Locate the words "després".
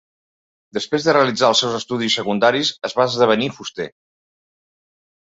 0.77-1.05